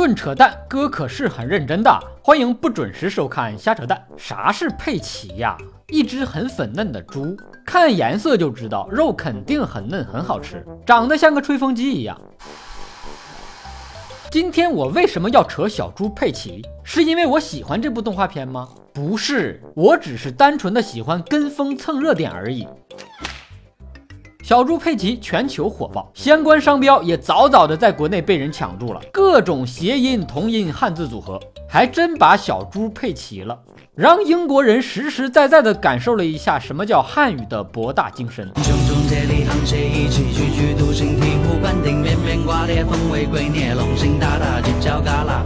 [0.00, 1.90] 论扯淡，哥可是很认真的。
[2.22, 4.02] 欢迎不准时收看瞎扯淡。
[4.16, 5.58] 啥是佩奇呀？
[5.88, 12.18] 一只很粉嫩的猪，看颜色就知道肉肯定很嫩，很好吃，长得像个吹风机一样。
[14.30, 16.64] 今天我为什么要扯小猪佩奇？
[16.82, 18.70] 是因为我喜欢这部动画片吗？
[18.94, 22.66] 不是，我只是单纯的喜欢跟风蹭热点而已。
[24.50, 31.38] 小猪佩奇全球火爆，相关商标也早早的在国内被人抢注了，各种谐音、同音、汉字组合，
[31.68, 33.56] 还真把小猪佩奇了，
[33.94, 38.50] 让英国人实实在在的感受了一下什么叫汉语的博大精深。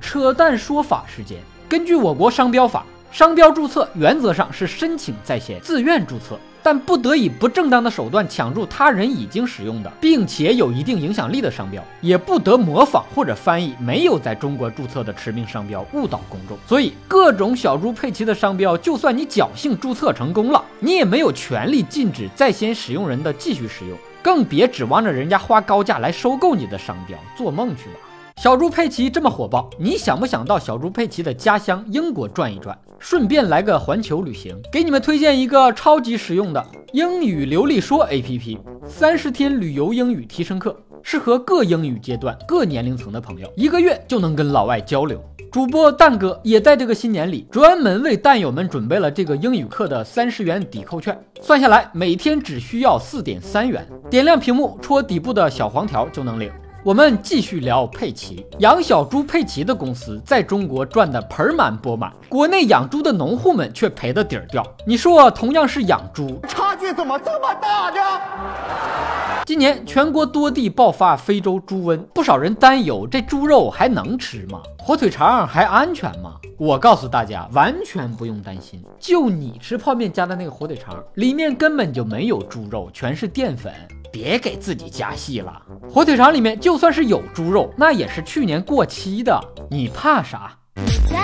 [0.00, 1.38] 扯淡说法时间，
[1.68, 2.84] 根据我国商标法。
[3.10, 6.38] 商标注册原则上是申请在先，自愿注册，
[6.68, 16.58] 但不得以不正当的手段抢注他人已经使用的，并且有一定影响力的商标，也不得模仿或者翻译没有在中国注册的驰名商标，误导公众。
[16.66, 28.00] 所以，各种小猪佩奇的商标，就算你侥幸注册成功了，你也没有权利禁止在先使用人的继续使用，更别指望着人家花高价来收购你的商标，做梦去吧！
[28.40, 34.56] 小猪佩奇这么火爆，你想不想到小猪佩奇的家乡英国转一转，顺便来个环球旅行？
[34.70, 45.20] 给你们推荐一个超级实用的英语流利说 APP，三十天旅游英语提升课，适合各英语阶段、各年龄层的朋友，一个月就能跟老外交流。
[45.50, 56.48] 主播蛋哥也在这个新年里专门为蛋友们准备了这个英语课的三十元抵扣券，算下来每天只需要四点三元，点亮屏幕戳底部的小黄条就能领。
[56.84, 64.64] 我们继续聊佩奇，养小猪佩奇的公司在中国赚得盆满钵满，国内养猪的农户们却赔得底儿掉。
[64.86, 69.42] 你说，同样是养猪，差距怎么这么大呢？
[69.44, 74.62] 今年全国多地爆发非洲猪瘟，不少人担忧这猪肉还能吃吗？
[74.78, 76.34] 火腿肠还安全吗？
[76.56, 78.80] 我告诉大家，完全不用担心。
[79.00, 83.72] 就你吃泡面加的那个火腿肠，里面根本就没有猪肉，全是淀粉。
[84.10, 89.40] 别给自己加戏了，火腿肠里面就算是有猪肉，那也是去年过期的。
[89.70, 90.56] 你怕啥？
[90.74, 91.16] 你在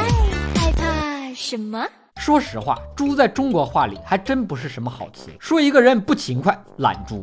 [0.55, 1.87] 害怕什么？
[2.21, 5.31] 说实话，猪在中国话里还真不是什么好词。
[5.39, 7.21] 说一个人不勤快，懒猪；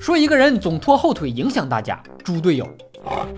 [0.00, 2.66] 说一个人总拖后腿，影响大家，猪队友；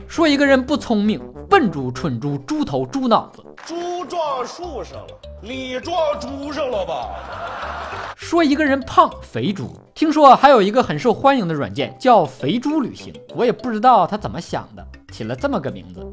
[0.08, 3.44] 说一个人不聪明，笨猪、蠢猪、猪头、猪脑子。
[3.66, 8.07] 猪撞树上了，你撞猪上了吧？
[8.28, 9.74] 说一个人胖，肥猪。
[9.94, 16.06] 听说还有一个很受欢迎的软件叫“肥猪旅行”，我也不知道他怎么想的，起了这么个名字。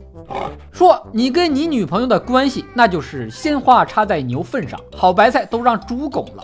[0.71, 6.43] 说你跟你女朋友的关系，那就是鲜花插在牛粪上，好白菜都让猪拱了。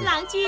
[0.00, 0.40] 郎君，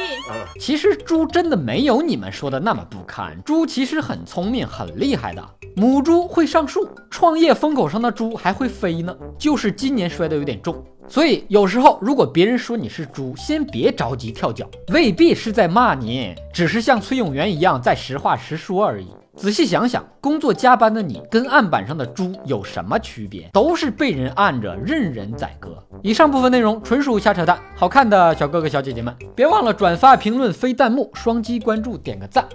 [0.59, 5.51] 其实猪真的没有你们说的那么不堪，猪其实很聪明，很厉害的。
[5.77, 10.83] 母猪会上树，创业风口上的猪还会飞呢，就是今年摔得有点重。
[11.07, 19.09] 所以有时候，如果别人说你是猪，先别着急跳脚，未必是在骂你，只是像崔永元一样在实话实说而已。
[19.37, 23.51] 仔细想想，工作加班的你跟案板上的猪有什么区别？
[23.53, 25.77] 都是被人按着，任人宰割。
[26.03, 32.47] 以上部分内容纯属瞎扯淡，好看的小哥哥小姐姐们，别忘了转发、评论、飞弹幕、双击关注、点个赞。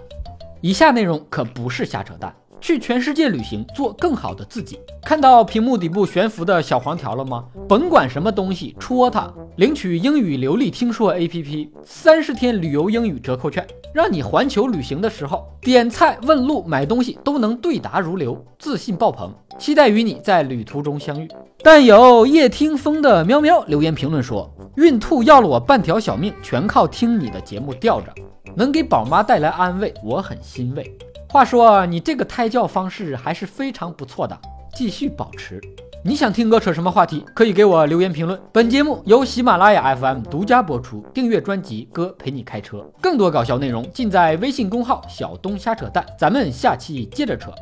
[0.62, 2.34] 以下内容可不是瞎扯淡。
[2.62, 4.80] 去全世界旅行，做更好的自己。
[5.04, 7.46] 看到屏幕底部悬浮的小黄条了吗？
[7.68, 19.34] 甭管什么东西，戳它，领取英语流利听说 APP 三十天旅游英语折扣券，让你环球旅行的时候，点菜、问路、买东西都能对答如流，自信爆棚。
[19.58, 21.28] 期待与你在旅途中相遇。
[21.62, 28.08] 但有夜听风的喵喵留言评论说：“孕兔要了我半条小命，全靠听你的节目吊着，
[28.56, 30.98] 能给宝妈带来安慰，我很欣慰。”
[31.32, 34.36] 话说，你这个胎教方式还是非常不错的，
[34.74, 35.62] 继续保持。
[36.04, 38.40] 你想听哥扯什么话题，可以给我留言评论。
[38.52, 46.04] 本节目由喜马拉雅 FM 独家播出，订阅专辑《哥陪你开车》，更多搞笑内容尽在微信公号“小东瞎扯淡”。
[46.18, 47.54] 咱们下期接着扯。